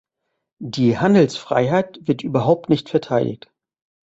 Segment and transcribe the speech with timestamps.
[0.63, 3.51] Die Handelsfreiheit wird überhaupt nicht verteidigt.